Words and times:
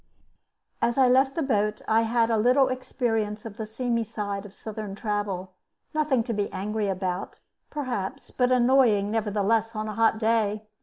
As 0.81 0.97
I 0.97 1.07
left 1.07 1.35
the 1.35 1.43
boat 1.43 1.83
I 1.87 2.01
had 2.01 2.31
a 2.31 2.37
little 2.39 2.69
experience 2.69 3.45
of 3.45 3.57
the 3.57 3.67
seamy 3.67 4.03
side 4.03 4.47
of 4.47 4.53
Southern 4.55 4.95
travel; 4.95 5.53
nothing 5.93 6.23
to 6.23 6.33
be 6.33 6.51
angry 6.51 6.87
about, 6.89 7.37
perhaps, 7.69 8.31
but 8.31 8.51
annoying, 8.51 9.11
nevertheless, 9.11 9.75
on 9.75 9.87
a 9.87 9.93
hot 9.93 10.17
day. 10.17 10.63